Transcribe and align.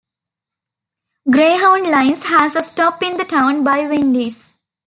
Greyhound 1.29 1.85
Lines 1.85 2.23
has 2.25 2.55
a 2.55 2.63
stop 2.63 3.03
in 3.03 3.17
the 3.17 3.23
town, 3.23 3.63
by 3.63 3.85
Wendy's. 3.87 4.49